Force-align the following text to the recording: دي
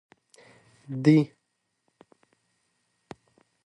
دي 1.03 1.15